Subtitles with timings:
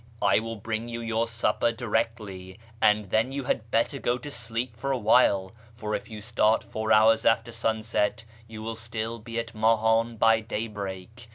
[0.19, 4.75] I w411 bring you your supper directly, and then you had better go to sleep
[4.75, 9.37] for a while; for if you start four hours after sunset, you will still be
[9.37, 11.29] at Mahan by daybreak.